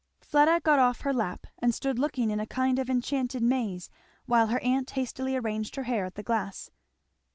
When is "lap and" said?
1.13-1.75